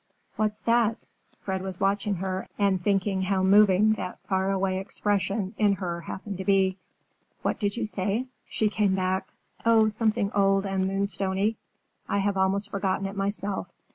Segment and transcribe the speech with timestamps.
[0.35, 0.97] "What's that?"
[1.41, 6.43] Fred was watching her and thinking how moving that faraway expression, in her, happened to
[6.43, 6.79] be.
[7.43, 9.27] "What did you say?" She came back.
[9.63, 11.57] "Oh, something old and Moonstony!
[12.09, 13.69] I have almost forgotten it myself.